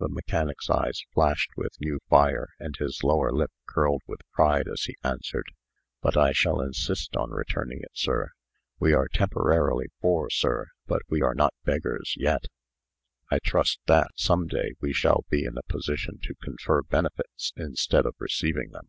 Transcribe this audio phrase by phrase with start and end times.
[0.00, 4.82] The mechanic's eyes flashed with new fire, and his lower lip curved with pride, as
[4.82, 5.52] he answered:
[6.00, 8.32] "But I shall insist on returning it, sir.
[8.80, 12.46] We are temporarily poor, sir; but we are not beggars yet,
[13.30, 18.04] I trust that, some day, we shall be in a position to confer benefits, instead
[18.04, 18.88] of receiving them."